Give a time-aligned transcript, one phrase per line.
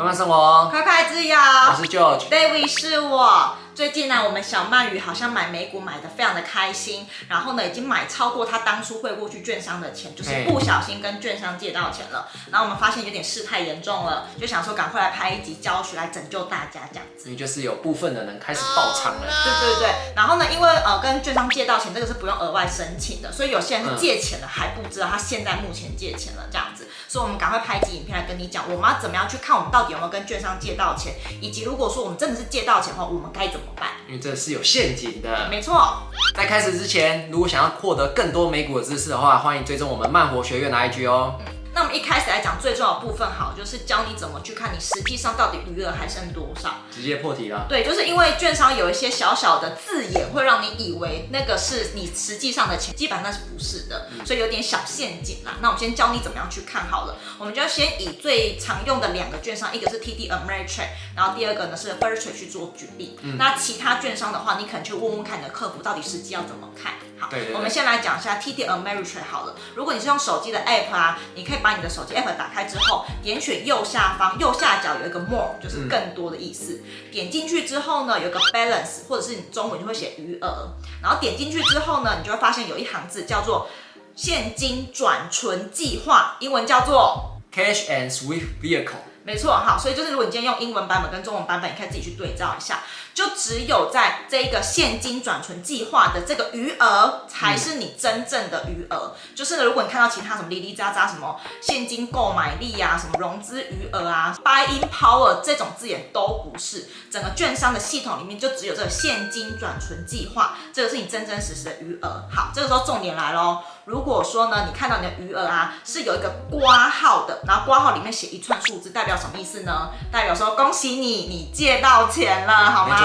[0.00, 1.36] 慢慢生活，快快自由。
[1.36, 3.54] 我是 George，David 是我。
[3.80, 12.28] 最近呢，我们小鳗鱼好像买美股买的非常的开心，然后呢，已经买超过他当初汇过去券商的钱，就是不小心跟券商借到钱了。
[12.50, 17.30] 然后我们发现有点事态严重了，就想说赶快来拍一集教学来拯救大家这样子。
[17.30, 19.26] 你就是有部分的人开始爆仓了。
[19.26, 19.94] 对对对。
[20.14, 26.86] 然后呢，因为呃跟券商借到钱，这个是不用额外申请的，所以有些人是借钱了还不知道他现在目前借钱了这样子。
[27.08, 33.88] 所以我们赶快拍一集影片来跟你讲，我们要怎么样去看我们到底有没有跟券商借到钱，以及如果说我们真的是借到钱的话，我们该怎么办？
[34.06, 35.48] 因为这是有陷阱的。
[35.48, 36.02] 没错。
[36.34, 41.34] 在开始之前，如果想要获得更多美股的知识的话，欢迎追踪我们慢活学院的 IG 哦。
[41.80, 46.74] 嗯那我们一开始来讲最重要的部分，好，就是教你怎么去看你实际上到底余额还剩多少。
[46.94, 47.64] 直接破题了。
[47.70, 55.52] 对，就是因为券商有一些小小的字眼，会让你以为那个是你实际上的钱，基本上那是不是的，所以有点小陷阱啦。
[55.62, 57.16] 那我们先教你怎么样去看好了。
[57.38, 63.18] 我们就要先以最常用的两个券商，一个是 TD Ameritrade，然后第二个呢是 Firstrade 去做举例。
[63.22, 63.38] 嗯。
[63.38, 66.92] 那其他券商的话，你可能去问问看你的客服到底实际要怎么看。
[67.18, 69.54] 好，对对对，我们先来讲一下 TD Ameritrade 好了。
[69.74, 76.82] 如果你是用手机的 App 啊，你可以把你的手机 App 打开之后，点选右下方右下角有一个 More，就是更多的意思。
[76.84, 80.74] 嗯、点进去之后呢，有个 Balance，或者是你中文就会写余额。
[81.02, 83.68] 然后点进去之后呢，你就会发现有一行字叫做
[84.14, 89.08] 现金转存计划，英文叫做 Cash and Swift Vehicle。
[89.22, 92.80] 没错，好，所以就是如果你今天用英文版本跟中文版本，你可以自己去对照一下。
[93.14, 99.14] 就只有在这个现金转存计划的这个余额，才是你真正的余额。
[99.34, 106.88] 就是如果你看到其他什么哩哩喳喳什么现金购买力啊，什么融资余额啊 buy in power 这种字眼都不是。
[107.10, 112.24] 整个券商的系统里面就只有这个现金转存计划，这个是你真真实实的余额。
[112.32, 113.58] 好，这个时候重点来喽。
[113.86, 119.90] 如果说呢，你看到你的余额啊是有一个括号的，然后括号里面写一串数字，代表什么意思呢？
[120.12, 122.96] 代表说恭喜你，你借到钱了，好吗？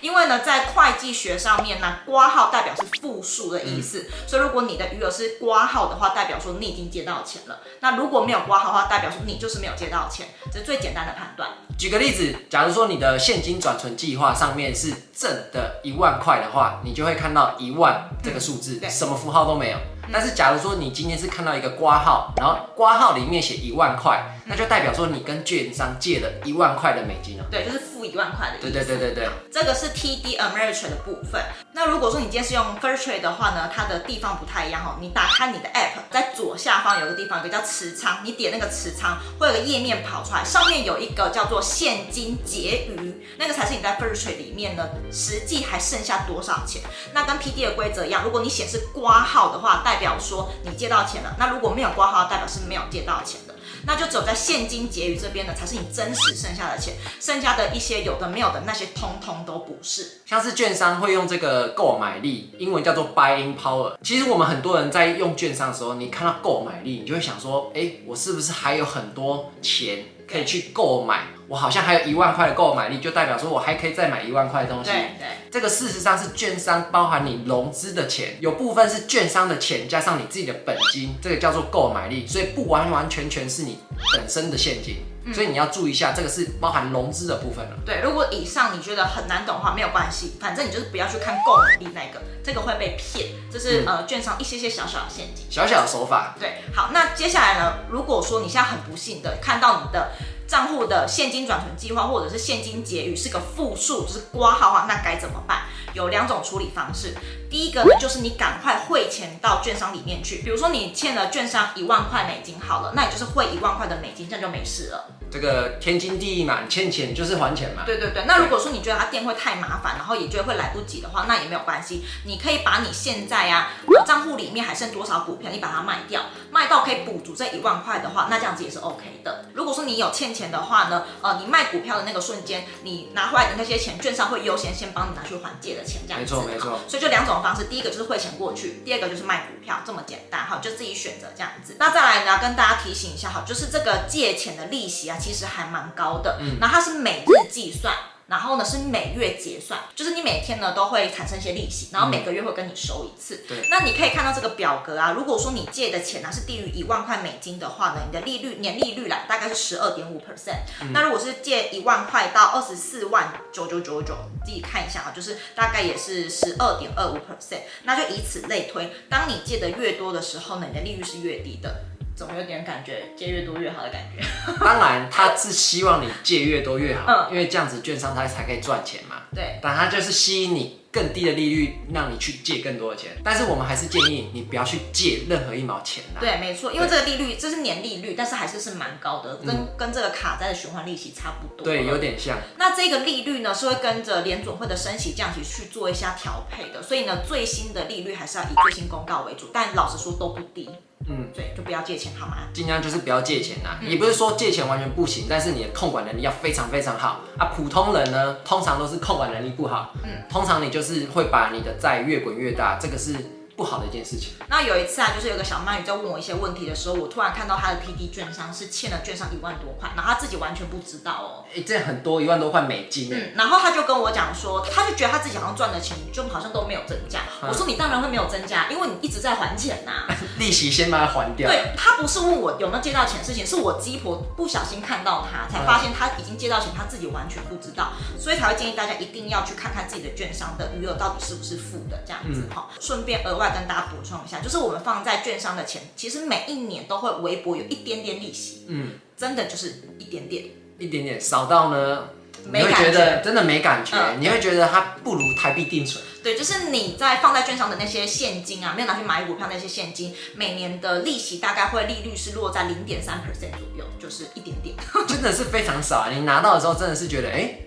[0.00, 7.60] 因为呢，在会计学上面呢，挂号代表是负数的意思，嗯、所以如果你的余额是挂号的话，代表说你已经借到钱了。
[7.80, 11.50] 那如果没有挂号的话，代表说你就是没有借到钱，这是最简单的判断。
[11.78, 19.78] 举个例子，假如说你的现金转存计划上面是正的一万块的话，你就会看到一万这个数字，嗯、什么符号都没有。
[20.12, 27.44] 但是，假如说你今天是看到一个挂号，然后挂号里面写一万块，那就代表说你跟券商借了一万块的美金了。
[27.50, 28.70] 对，就是付一万块的意思。
[28.70, 31.42] 对对对对对，这个是 TD Ameritrade 的部分。
[31.72, 34.96] 那如果说你今天是用 Firstrade 的话呢，它的地方不太一样哦。
[35.00, 46.82] 你打开你的 App，在左下方有个地方，有个叫持仓，你点那个持仓，会有个页面跑出来，上面有一个叫做现金结余，那个才是你在 Firstrade 里面呢，实际还剩下多少钱。
[47.12, 53.53] 那跟 PD 的规则一样，如果你显示挂号的话，代表说你借到钱了；那如果没有挂号，代表是没有借到钱的。
[53.86, 60.20] 那就只有在现金结余这边呢，才是你真实剩下的钱，剩下的一些有的没有的那些，通通都不是。
[60.26, 63.94] 像是券商会用这个购买力，英文叫做 buying power。
[64.02, 71.26] 其实我们很多人在用券商的时候，你看到购买力，你就会想说，哎，我是不是还有很多钱可以去购买？
[71.48, 74.90] 我好像还有一万块的购买力，就代表说我还可以再买一万块的东西。
[74.90, 83.78] 对对，这个事实上是券商包含你融资的钱，有部分是券商的钱加上你自己的本金，这个叫做购买力，所以不完完全全是你
[84.16, 85.04] 本身的现金。
[85.26, 87.76] 嗯、所以你要注意一下，这个是包含融资的部分了。
[87.86, 96.34] 对，如果以上你觉得很难懂的话，没有关系，反正你就是不要去看购买力那个，这个会被骗，这是、嗯、呃券商一些些小小的陷阱，小小的手法。
[96.38, 100.10] 对，好，那接下来呢，如果说你现在很不幸的看到你的。
[100.46, 105.62] 账户的现金转存计划或者是现金结余是个负数，就是挂号话，那该怎么办？
[105.94, 107.14] 有两种处理方式。
[107.48, 110.42] 第一个呢，就是你赶快汇钱到券商里面去。
[110.42, 115.13] 比如说你欠了券商一万块美金，好了，那你就是汇一万块的美金，这样就没事了。
[115.34, 117.82] 这个天经地义嘛，欠钱就是还钱嘛。
[117.84, 118.22] 对对对。
[118.24, 122.04] 那如果说你觉得他垫会太麻烦，然后也觉得会来不及的话，那也没有关系。
[122.24, 123.72] 你可以把你现在啊
[124.06, 126.22] 账户里面还剩多少股票，你把它卖掉，
[126.52, 129.46] 卖到可以补足这一万块的话，那这样子也是 OK 的。
[129.54, 136.32] 如果说你有欠钱的话呢，呃，你卖股票的那个瞬间，你拿回来的那些钱，券商会优先先帮你拿去还借的钱，这样子。
[136.36, 136.78] 没错没错。
[136.86, 141.74] 所以就两种方式，第一个就是汇钱过去，第二个就是卖股票，这么简单哈，就自己选择这样子。
[141.80, 146.18] 那再来呢，跟大家提醒一下哈，就是这个借钱的利息啊，其实还蛮高。
[146.18, 147.94] 的，嗯，然后它是每日计算，
[148.26, 153.44] 然后呢是每月结算，就是你每天呢都会产生一些利息，然后每个月会跟你收一次。
[153.48, 160.60] 对，那你可以看到这个表格啊，如果说你借的钱呢是低于一万块美金的话呢，你的利率年利率啦大概是十二点五 percent。
[160.92, 167.62] 那如果是借一万块到二十四万九九九九，自己看一下啊，就是大概也是十二点二五 percent。
[167.84, 171.80] 那就以此类推，当你借的越多的时候呢，你的利率是越低的。
[172.14, 174.24] 怎么有点感觉借越多越好的感觉？
[174.64, 179.22] 当然，他是希望你借越多越好，嗯，因为这样子券商他才可以赚钱嘛。
[179.34, 183.10] 对，但他就是吸引你更低的利率，让你去借更多的钱。
[183.24, 186.20] 但是我们还是建议你不要去借任何一毛钱啦。
[186.20, 191.64] 对，没错，因为这个利率这是年利率，但是还是是蛮高的，跟、嗯、跟这个卡债的循环利息差不多。
[191.64, 192.38] 对，有点像。
[192.56, 200.70] 那这个利率呢，是会跟着联准会的升息降息去做一下调配的，所以呢，最新的利率还是要以最新公告为主，但老实说都不低。
[201.08, 202.48] 嗯，对，就不要借钱好吗？
[202.52, 207.52] 尽量就是不要借钱呐，嗯、也不是说借钱完全不行，但是你的控管能力要非常非常好啊。
[207.54, 213.14] 普通人呢，通常都是控管能力不好，嗯，通常你就是会把你的债越滚越大，这个是。
[213.56, 214.34] 不好的一件事情。
[214.48, 221.44] 那有一次啊，就是有个小鳗鱼在问我一些问题的时候，我突然看到他的 PD 券商是欠了券商一万多块，然后他自己完全不知道哦。
[221.48, 223.08] 哎、欸，这很多一万多块美金。
[223.12, 227.20] 嗯，然后他就跟我讲说，他就觉得他自己好像赚的钱就好像都没有增加。
[227.42, 231.48] 嗯、我说你当然会没有增加，因为你一直在还钱呐、啊， 利息先把它还掉。
[231.48, 242.68] 对，他不是问我有没有借到钱的事情，是我鸡婆不小心看到他才发现他已经借到钱，他自己完全不知道，所以才会建议大家一定要去看看自己的券商的余额到底是不是负的这样子哈。
[242.80, 244.40] 顺、嗯、便额外跟大家补充一下。
[244.40, 250.44] 就是我们放在券商的钱，其实每一年都会微薄有一点点利息，嗯，真的就是一点点，
[250.78, 252.08] 一点点少到呢，
[252.52, 256.02] 你会觉得真的没感觉，嗯、你会觉得它不如台币定存。
[256.22, 264.74] 对，就是你在放在券商的那些现金啊，没有拿去买股票那些现金，每年的利息大概会利率是落在零点三 percent 左右，就是一点点，
[265.06, 266.10] 真的是非常少啊！
[266.10, 267.58] 你拿到的时候真的是觉得，哎。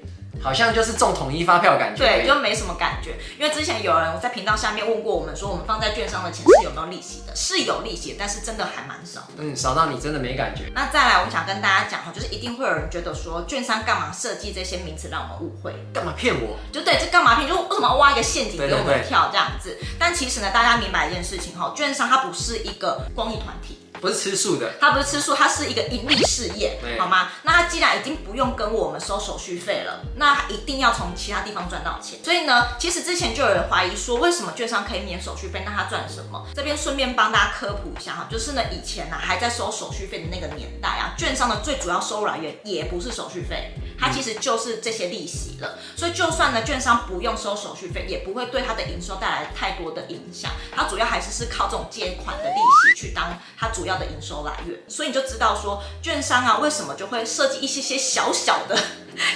[0.41, 3.15] 好像就是中统一发票的感觉，对，就没什么感觉。
[3.39, 7.35] 因为之前有人在频道下面问过我们，说我们放在券商的钱是有没有利息的？
[7.35, 9.37] 是有利息，但是真的还蛮少的。
[9.39, 10.71] 嗯，少到你真的没感觉。
[10.73, 15.73] 那再来，我们想跟大家讲哈，就是一定会有人觉得说，券商干嘛设计这些名词让我们误会？
[15.93, 16.57] 干嘛骗我？
[16.71, 17.47] 就对，这干嘛骗？
[17.47, 19.77] 就为什么要挖一个陷阱给我们跳这样子？
[19.97, 23.86] 但其实呢，大家明白一件事情哈，券商它不是一个公益团体。
[24.01, 27.29] 不是吃素的，他不是吃素，他是一个盈利事业，好吗？
[27.43, 32.19] 那他既然已经不用跟我们收手续费了，那他一定要从其他地方赚到钱。
[32.23, 35.63] 所以呢，其实之前就有人怀疑说，为什么券商可以免手续费？
[35.65, 36.45] 那他赚什么？
[36.55, 45.77] 这边顺便帮大家科普一下哈，就是呢，以前呢、啊、还在收手续费的那个年代啊，券商的最主要收入来源也不是手续费，它其实就是这些利息了。
[45.95, 50.51] 所以就算呢，券商不用收手续费，也不会对它的营收带来太多的影响。
[50.75, 52.59] 它主要还是是靠这种借款的利
[52.93, 54.79] 息去当它主要的营收来源。
[54.87, 58.77] 所以你就知道说，券商啊，为什么就会设计一些些小小的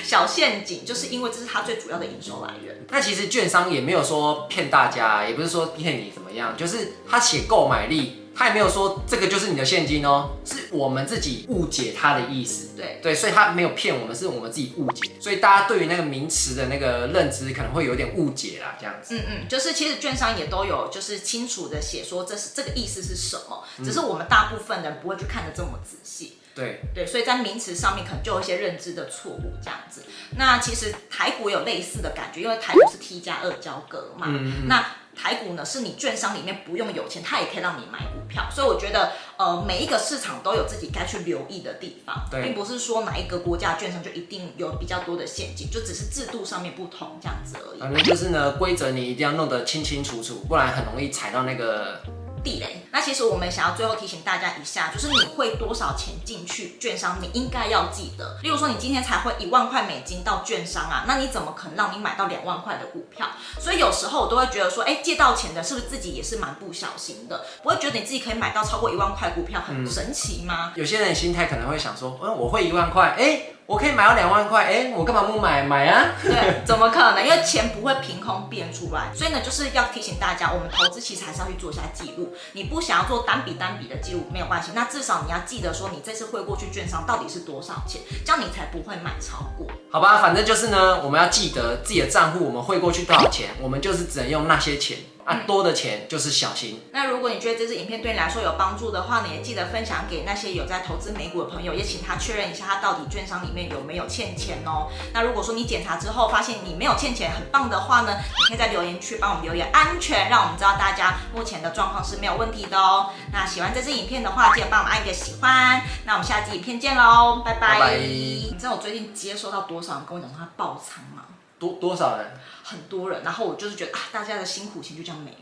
[0.04, 2.86] 小陷阱，就是因为这是它最主要的营收来源。
[2.90, 8.21] 那其实券商也没有说骗大家，也不是说骗你怎么样，就是他写购买力。
[8.36, 12.70] 他也没有说这个就是你的现金哦，是我们自己误解他的意思。
[12.76, 15.12] 对对，所以他没有骗我们，是我们自己误解。
[15.20, 19.16] 所以大家对于那个名词的那个认知可能会有点误解啦，这样子。
[19.18, 26.38] 嗯嗯，就是其实券商也都有就是清楚的写说这是这个意思是什么，只是我们大部分人不会去看的这么仔细。
[26.54, 30.04] 对对，所以在名词上面可能就有一些认知的错误这样子。
[30.38, 34.26] 那其实台股有类似的感觉，因为台股是 T 加二交割嘛。
[34.28, 34.68] 嗯嗯。
[34.68, 34.86] 那
[35.22, 47.80] 台股呢，是你券商里面不用有钱，它也可以让你买股票，所以我觉得，呃，每一个市场都有自己该去留意的地方，对并不是说哪一个国家券商就一定有比较多的陷阱，就只是制度上面不同这样子而已。
[47.80, 52.02] 反正就是呢，规则你一定要弄得清清楚楚，不然很容易踩到那个。
[52.44, 52.86] 地雷。
[52.92, 58.38] 那其实我们想要最后提醒大家一下，就是你会多少钱进去券商，你应该要记得。
[58.44, 63.28] 例如说，你今天才汇一万块美金到券商啊，那你怎么可能让你买到两万块的股票？
[63.60, 67.46] 所以有时候我都会觉得说，哎，借到钱的是不是自己也是蛮不小心的？
[67.64, 70.74] 不会觉得你自己可以买到超过一万块股票很神奇吗？
[70.76, 73.42] 嗯，有些人心态可能会想说，嗯，我会一万块，哎。
[73.72, 76.12] 我可以买到两万块，哎、欸，我干嘛不买买啊？
[76.22, 77.26] 对，怎么可能？
[77.26, 82.34] 因为钱不会凭空变出来，所以呢，就是要提醒大家，我们投资其实还是要去做一下记录。
[82.52, 89.66] 你不想要做单笔单笔的记录没有关系，那至少你要记得说，你这次汇过去券商到底是多少钱，这样你才不会买超过。
[89.90, 94.98] 好吧，反正就是呢，我们要记得自己的账户，我们汇过去多少钱，我们就是只能用那些钱。
[95.32, 96.82] 啊，多的钱就是小心。
[96.92, 104.90] 那如果你觉得这支影片对你来说有帮助的话，你也记得分享给那些有在投资美股的朋友，也请他确认一下他到底券商里面有没有欠钱哦。
[105.14, 113.12] 那如果说你检查之后发现你没有欠钱，很棒的话呢，你可以在留言区帮我们留言安全，让我们知道大家目前的状况是没有问题的哦。
[113.32, 115.82] 那喜欢这支影片的话，记得帮我们按一个喜欢。
[116.06, 117.74] 那我们下期影片见喽，拜拜。
[117.74, 117.98] 拜拜。
[117.98, 121.24] 你知道我最近接收到多少人跟我讲说他爆仓吗？
[121.62, 122.26] 多多少人？
[122.64, 125.38] 很多人，然后我就是觉得啊，大家的辛苦钱就这样没了，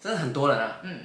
[0.00, 0.76] 真的很多人啊。
[0.84, 1.00] 嗯。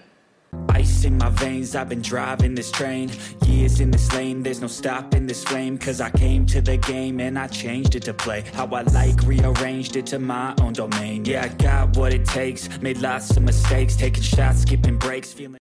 [0.76, 3.10] Ice in my veins, I've been driving this train.
[3.48, 5.80] Years in this lane, there's no stopping this flame.
[5.80, 8.44] Cause I came to the game and I changed it to play.
[8.54, 11.24] How I like, rearranged it to my own domain.
[11.26, 15.58] Yeah, I got what it takes, made lots of mistakes, taking shots, skipping breaks, feeling.